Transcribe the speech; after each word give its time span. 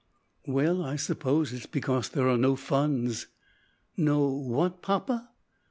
"Well, 0.47 0.81
I 0.83 0.95
suppose, 0.95 1.53
it 1.53 1.57
is 1.57 1.65
because 1.67 2.09
there 2.09 2.27
are 2.27 2.35
no 2.39 2.55
funds." 2.55 3.27
"No 3.95 4.27
what? 4.29 4.81
papa." 4.81 5.29